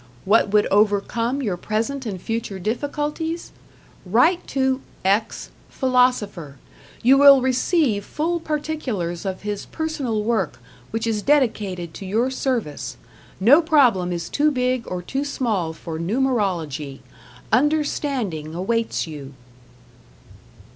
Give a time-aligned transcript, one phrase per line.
[0.25, 3.51] What would overcome your present and future difficulties?
[4.03, 6.57] Write to x, Philosopher.
[7.03, 10.59] You will receive full particulars of his personal work
[10.89, 12.97] which is dedicated to your service.
[13.39, 17.01] No problem is too big or too small for Numerology.
[17.51, 19.35] Understanding awaits you.